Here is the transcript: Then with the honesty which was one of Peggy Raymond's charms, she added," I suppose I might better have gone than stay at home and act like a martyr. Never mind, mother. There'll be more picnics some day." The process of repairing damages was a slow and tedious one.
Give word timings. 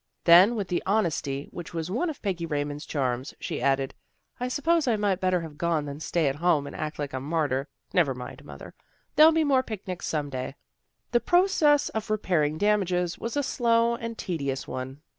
Then 0.23 0.55
with 0.55 0.67
the 0.69 0.81
honesty 0.87 1.47
which 1.51 1.75
was 1.75 1.91
one 1.91 2.09
of 2.09 2.23
Peggy 2.23 2.47
Raymond's 2.47 2.87
charms, 2.87 3.35
she 3.39 3.61
added," 3.61 3.93
I 4.39 4.47
suppose 4.47 4.87
I 4.87 4.95
might 4.95 5.19
better 5.19 5.41
have 5.41 5.59
gone 5.59 5.85
than 5.85 5.99
stay 5.99 6.25
at 6.27 6.37
home 6.37 6.65
and 6.65 6.75
act 6.75 6.97
like 6.97 7.13
a 7.13 7.19
martyr. 7.19 7.67
Never 7.93 8.15
mind, 8.15 8.43
mother. 8.43 8.73
There'll 9.15 9.31
be 9.31 9.43
more 9.43 9.61
picnics 9.61 10.07
some 10.07 10.31
day." 10.31 10.55
The 11.11 11.19
process 11.19 11.89
of 11.89 12.09
repairing 12.09 12.57
damages 12.57 13.19
was 13.19 13.37
a 13.37 13.43
slow 13.43 13.93
and 13.95 14.17
tedious 14.17 14.67
one. 14.67 15.03